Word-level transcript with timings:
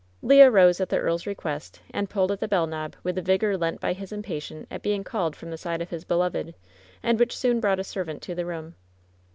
Le 0.23 0.41
arose 0.41 0.81
at 0.81 0.89
the 0.89 0.97
earl's 0.97 1.27
request, 1.27 1.79
and 1.91 2.09
pulled 2.09 2.31
at 2.31 2.39
the 2.39 2.47
bell 2.47 2.65
knob 2.65 2.95
with 3.03 3.19
a 3.19 3.21
vigor 3.21 3.55
lent 3.55 3.79
by 3.79 3.93
his 3.93 4.11
impatience 4.11 4.65
at 4.71 4.81
being 4.81 5.03
called 5.03 5.35
from 5.35 5.51
the 5.51 5.59
side 5.59 5.79
of 5.79 5.91
his 5.91 6.05
beloved, 6.05 6.55
and 7.03 7.19
which 7.19 7.37
soon 7.37 7.59
brought 7.59 7.79
a 7.79 7.83
servant 7.83 8.19
to 8.23 8.33
the 8.33 8.43
room. 8.47 8.73